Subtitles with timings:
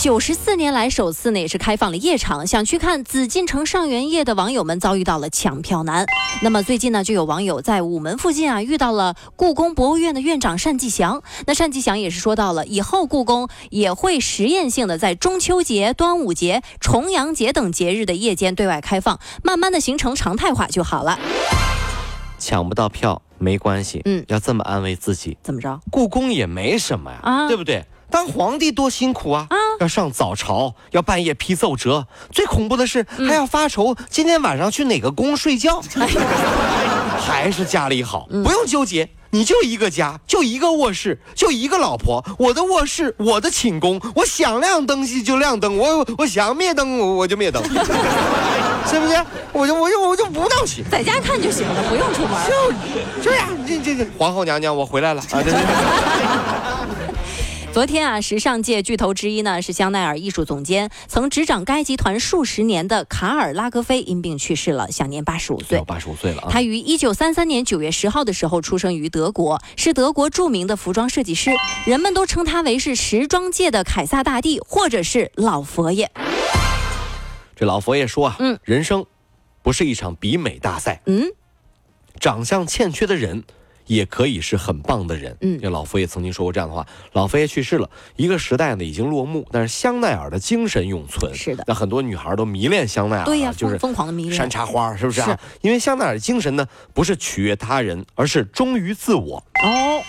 [0.00, 6.06] 九十四年来首次呢，也是开放了夜场，想去看紫禁城上元夜的网友们遭遇到了抢票难。
[6.40, 11.20] 那么最近呢，就有网友在午门附近啊遇到了故宫博物院的院长单霁翔。
[11.46, 21.18] 那单霁翔也是说到了，以后故宫也会实验性的在中秋节、端午节、重阳节等节日的夜间对外开放，慢慢的形成常态化就好了。
[22.38, 25.80] 抢不到票没关系，嗯，要这么安慰自己，怎么着？
[25.90, 27.84] 故宫也没什么呀，啊，对不对？
[28.10, 29.46] 当皇帝多辛苦啊！
[29.50, 35.80] 啊，要上早朝，要半夜批奏折，最恐怖的是还要发愁今天晚上去哪个宫睡觉。
[37.18, 42.24] 还是家里好，不用纠结，你就一个家，就一个卧室，就一个老婆。
[42.38, 47.62] 我的卧室，我的寝宫，我想亮灯就亮灯，我我想灭灯我就灭灯，
[48.88, 49.24] 是不是？
[49.52, 52.32] 我就我就我就不闹心，在家看就行了，不用出门。
[53.22, 55.42] 就这样，这这这，皇后娘娘，我回来了啊！
[57.78, 65.80] 昨天啊，时尚界巨头之一呢是香奈儿艺术总监，曾执掌该集团数十年的卡尔拉格菲因病去世了，享年八十五岁。
[65.86, 66.48] 八十五岁了啊！
[66.50, 71.52] 他于一九三三年九月十号的时候出生于德国，是德国著名的服装设计师，
[71.86, 76.10] 人们都称他为是时装界的凯撒大帝，或者是老佛爷。
[77.54, 79.06] 这老佛爷说啊，嗯，人生
[79.62, 81.28] 不是一场比美大赛，嗯，
[82.18, 83.44] 长相欠缺的人。
[83.88, 85.36] 也可以是很棒的人。
[85.40, 86.86] 嗯，这老佛爷曾经说过这样的话。
[87.12, 91.34] 老佛爷去世了，一个时代呢已经落幕，但是香奈儿的精神永存。
[91.34, 93.24] 是的，那很多女孩都迷恋香奈儿。
[93.24, 95.20] 对呀，就是疯狂的迷恋山茶花，是不是？
[95.22, 95.36] 是。
[95.62, 99.42] 因为香奈儿的精神呢，不是取悦他人，而是忠于自我。
[99.64, 100.00] 哦。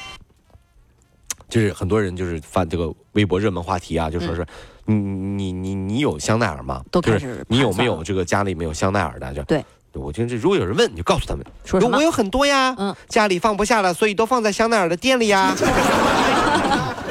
[1.48, 4.46] 就是很多人就是发这个微博热门话题啊，就说是
[4.86, 6.84] 你你你你有香奈儿吗？
[6.92, 7.44] 都开始。
[7.48, 9.34] 你有没有这个家里没有香奈儿的？
[9.34, 9.66] 就对。
[9.94, 15.54] 我觉得这如果有人问，你就告诉他们，说我有很多呀，嗯，家里放不下了，所以都放在香奈儿的店里呀。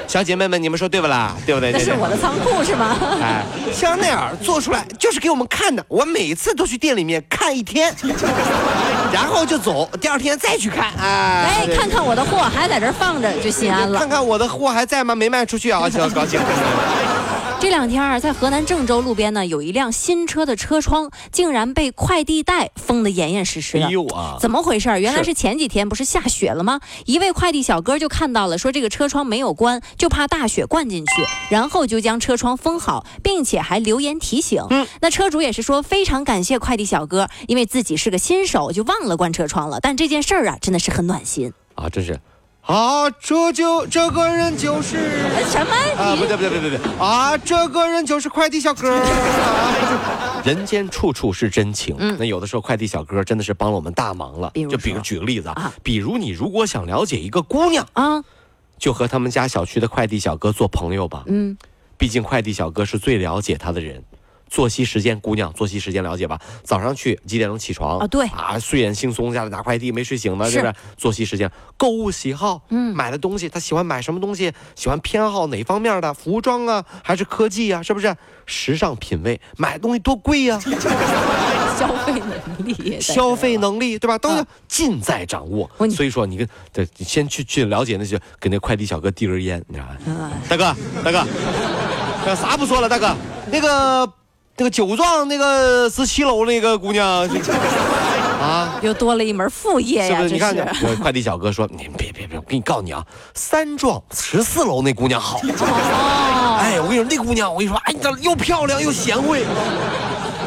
[0.06, 1.36] 小姐妹们，你们说对不啦？
[1.44, 1.70] 对不对？
[1.70, 2.96] 这是我的仓库是吗？
[3.20, 7.94] 哎，香奈儿做出来就是给我们看的，我每次都去店里面看一天，
[9.12, 10.94] 然后就走，第二天再去看。
[10.98, 13.98] 哎，哎，看看我的货还在这放着，就心安了。
[13.98, 15.14] 看看我的货还在吗？
[15.14, 16.40] 没卖出去啊，行，高兴。
[17.60, 23.86] 这两天啊，在河南郑州路边呢，有一辆新车的车窗竟然被快递袋封得严严实实的。
[23.86, 24.36] 哎呦啊！
[24.40, 24.88] 怎么回事？
[25.00, 26.80] 原来是前几天不是下雪了吗？
[27.04, 31.12] 一位快递小哥就看到了，说这个车窗没有关，就怕大雪灌进去，
[31.50, 34.64] 然后就将车窗封好，并且还留言提醒。
[34.70, 39.80] 嗯，那车主也是说非常感谢快递小哥，因为自己是个新手，就忘了关车窗了。
[39.80, 41.88] 但这件事儿啊，真的是很暖心啊！
[41.88, 42.20] 真是。
[42.68, 44.98] 啊，这就这个人就是
[45.48, 45.72] 什么？
[45.96, 49.02] 啊，不对不对不对不对啊，这个人就是快递小哥。
[50.44, 54.52] 人间处处是真情，嗯，那有的时候快递小哥真的是帮了我们大忙了。
[54.70, 58.22] 就比如举个例子啊，比如你如果想了解一个姑娘啊，
[58.78, 61.24] 就和他们家小区的快递小哥做朋友吧。
[61.26, 61.56] 嗯，
[61.96, 64.04] 毕竟快递小哥是最了解他的人。
[64.48, 66.38] 作息时间，姑娘，作息时间了解吧？
[66.62, 68.06] 早上去几点钟起床啊？
[68.06, 70.74] 对啊，睡眼惺忪家里拿快递，没睡醒呢，是不是？
[70.96, 74.52] 作息时间，购物喜好，嗯，买的东西，他喜欢买什么东西？
[74.74, 76.12] 喜欢偏好哪方面的？
[76.14, 77.82] 服装啊，还是科技啊？
[77.82, 78.14] 是不是？
[78.46, 80.58] 时尚品味，买东西多贵呀？
[81.78, 84.18] 消费能力，消费能力，对吧？
[84.18, 85.70] 都要尽在掌握。
[85.90, 90.32] 所以说，你跟对，先去去了解那些，给那快递小哥递根烟，你知道吧？
[90.48, 93.14] 大哥，大哥，啥不说了，大哥，
[93.52, 94.12] 那个。
[94.58, 97.06] 那个酒庄那个十七楼那个姑娘，
[98.42, 100.16] 啊，又多了一门副业呀！
[100.18, 100.34] 是不是？
[100.34, 103.04] 你看，我快递小哥说：“你别别别，我给你告诉你啊，
[103.34, 105.40] 三幢十四楼那姑娘好。
[106.58, 109.44] 哎，我跟你说，那姑娘，我跟你说，哎，又漂亮又贤惠。”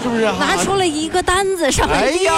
[0.03, 2.31] 是不是拿出了一个单子，上面写着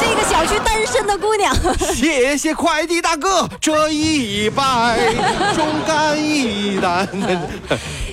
[0.00, 1.54] 这个小区单身的姑娘。
[1.94, 4.98] 谢谢快递大哥，这一拜
[5.54, 7.08] 忠肝义胆。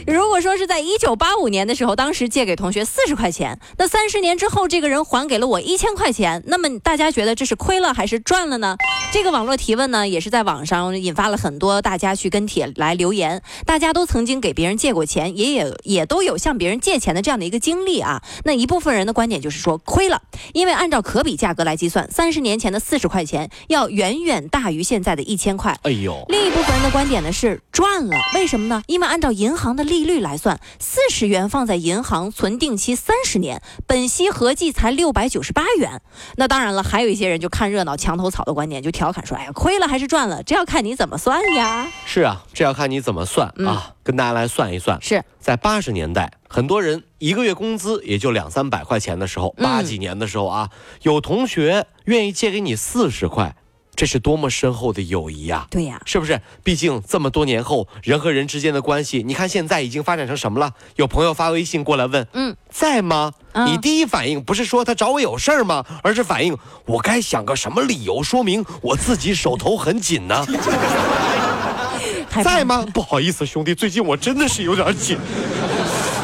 [0.07, 8.75] 如果说是在一九八五年的时候，当时借给同学四十块钱，那三十年之后，这个人还给了我一千块钱，那么大家觉得这是亏了还是赚了呢？
[9.11, 13.41] 这个网络提问呢，也是在网上引发了很多大家去跟帖来留言。
[13.65, 18.23] 大家都曾经给别人借过钱，也也也都有向别人借钱的这样的一个经历啊。
[18.43, 20.21] 那一部分人的观点就是说亏了，
[20.53, 25.77] 因为按照可比价格来计算，三十年前的四十块钱要远远大于现在的一千块。
[25.83, 28.81] 哎呦，另一部分人的观点呢是赚了，为什么呢？
[28.87, 36.01] 因为按照银行的利利率来算，四十元放在银行存定期三十年，本息合计才六百九十八元。
[36.37, 43.93] 那当然了，还有一些人就看热闹、墙头草的观点，就调侃说：“哎呀，亏了还是赚了，这要看你怎么算呀。”是啊，这要看你怎么算啊。
[44.03, 50.69] 跟大家来算一算，是在八十年代，很多人一个月工资也就两三百块钱的时候，八几年的时候啊，
[51.03, 53.55] 有同学愿意借给你四十块。
[53.95, 55.67] 这是多么深厚的友谊呀！
[55.69, 56.39] 对呀，是不是？
[56.63, 60.73] 毕竟这么多年后，人和人之间的关系，你看现在已经发展成什么了？
[60.95, 63.31] 有朋友发微信过来问，嗯，在吗？
[63.65, 65.85] 你第一反应不是说他找我有事儿吗？
[66.03, 70.45] 而是反应我该想个什么理由说明我自己手头很紧呢？
[72.43, 72.85] 在吗？
[72.93, 75.17] 不好意思，兄弟，最近我真的是有点紧。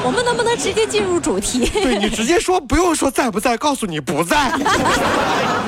[0.04, 1.66] 我们能不能直接进入主题？
[1.84, 4.54] 对你直接说，不用说在不在，告诉你不在。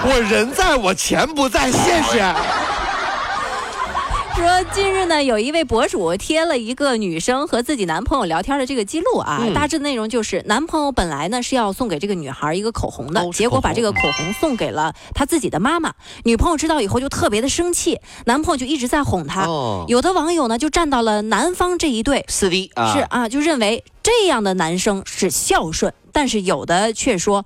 [0.06, 2.34] 我人在我钱不在，谢谢。
[4.36, 15.94] 说近日呢，有一位博主贴了一个女生和自己男朋友聊天的这个记录啊，大致内容就是男朋友本来呢是要送给这个女孩一个口红的，结果把这个口红送给了他自己的妈妈。
[16.24, 19.46] 女朋友知道以后就特别的生气，男朋友就一直在哄她。
[19.90, 27.44] 有的网友呢就站到了男方这一队，是的啊，是啊，就认为这样的男生是孝顺，但是有的却说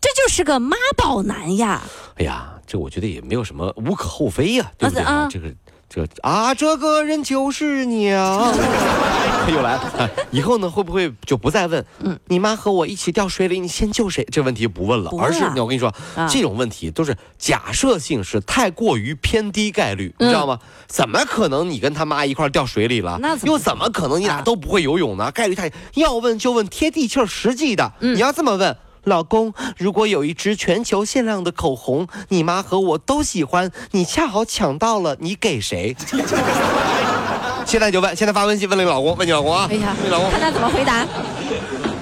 [0.00, 1.82] 这就是个妈宝男呀。
[2.16, 5.28] 哎呀，这我觉得也没有什么无可厚非呀，对不对啊？
[5.30, 5.48] 这个。
[5.92, 8.54] 这啊，这个人就是娘，
[9.52, 10.10] 又来了。
[10.30, 11.84] 以后呢，会不会就不再问？
[11.98, 14.24] 嗯，你妈和我一起掉水里，你先救谁？
[14.30, 15.92] 这问题不问了，而是我跟你说，
[16.28, 20.60] 这种问题都是假设性，是太过于偏低概率，你知道吗？
[20.86, 23.18] 怎么可能你跟他妈一块掉水里了？
[23.20, 25.28] 那又怎么可能你俩都不会游泳呢？
[25.32, 27.92] 概率太要问就问贴地气、实际的。
[27.98, 28.76] 你要这么问。
[29.04, 35.96] 老公，如果有一支全球限量的口红，你妈和我都喜欢，你恰好抢到了，你给谁？
[37.66, 39.68] 现在就问，现在发微信问你老公，问你老公啊？
[39.70, 41.06] 哎呀，你老公，看他怎么回答。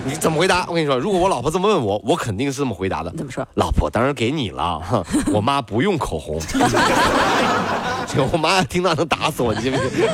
[0.04, 0.64] 你怎么回答？
[0.68, 3.10] 我跟你说，如果我老婆这么问我，我肯定是这么回答的。
[3.10, 3.46] 怎么说？
[3.54, 4.80] 老婆当然给你了，
[5.34, 6.40] 我妈不用口红。
[8.32, 10.08] 我妈听到能打死我，你信不信？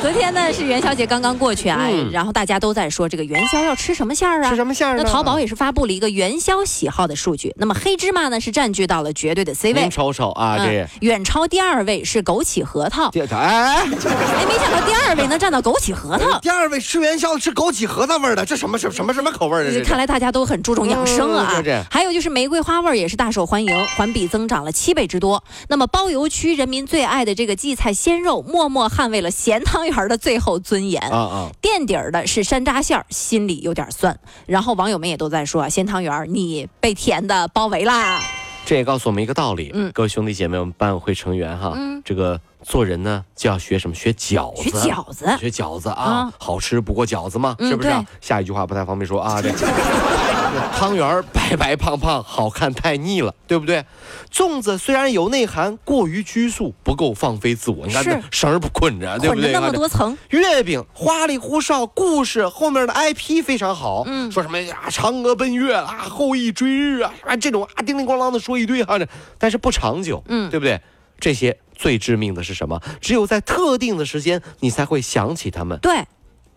[0.02, 4.48] 昨天呢是元宵节刚刚过去啊，然后大家都在说这个元宵要吃什么馅儿啊？
[4.48, 4.96] 吃什么馅儿？
[4.96, 7.52] 那淘宝也是发布了一个元宵喜好的数据。
[7.58, 9.82] 那么黑芝麻呢是占据到了绝对的 C 位。
[9.82, 13.10] 您瞅瞅啊，这远超第二位是枸杞核桃。
[13.30, 16.38] 哎哎，没想到第二位能占到枸杞核桃。
[16.40, 19.84] 第二位吃元宵吃枸杞核桃味的，这什么什什么什么口味的？
[19.84, 21.62] 看来大家都很注重养生啊。
[21.90, 25.44] 还有就是玫瑰花味也是大受欢迎，环比增长了七倍之多。
[25.68, 30.50] 那么包邮区人民最爱的这个荠菜鲜肉，默默捍卫了咸汤圆的最后。
[30.60, 31.50] 尊严啊啊！
[31.60, 34.16] 垫底儿的是山楂馅儿，心里有点酸。
[34.46, 38.20] 然后网友们也都在说，咸汤圆儿你被甜的包围啦。
[38.66, 43.96] 这也告诉我们一个道理，嗯，各位兄弟姐妹们，班委会成员哈，嗯，这个做人呢就要学什么？
[43.96, 47.90] 学饺子，学饺子，学饺子啊，好吃不过饺子嘛，是不是？
[48.20, 49.50] 下一句话不太方便说啊，这。
[50.76, 53.84] 汤圆白白胖胖，好看太腻了，对不对？
[54.32, 57.86] 粽子虽然有内涵，过于拘束，不够放飞自我。
[57.86, 59.52] 你看这绳儿不捆着，对不对？
[59.52, 60.16] 那么多层。
[60.30, 64.04] 月饼花里胡哨，故事后面的 IP 非常好。
[64.06, 64.78] 嗯，说什么呀？
[64.88, 68.98] 嫦娥奔月啊，后羿追日啊，啊这种啊叮铃咣啷的说一堆哈，
[69.38, 70.22] 但是不长久。
[70.28, 70.80] 嗯，对不对？
[71.18, 72.80] 这些最致命的是什么？
[73.00, 75.78] 只有在特定的时间，你才会想起他们。
[75.80, 76.04] 对，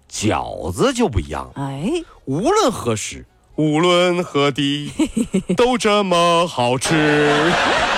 [0.09, 1.51] 饺子就不一样。
[1.55, 1.89] 哎，
[2.25, 3.25] 无论何时。
[3.55, 4.91] 无论何地，
[5.55, 7.31] 都这么好吃，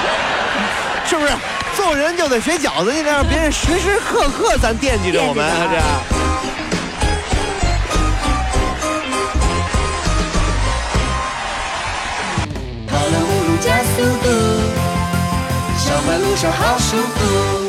[1.07, 1.31] 是不是？
[1.75, 5.77] 做人就得学饺子，得让别人时时刻刻咱惦记着我们，这。
[12.87, 14.29] 跑了五路加速度，
[16.23, 17.64] 路上好舒服。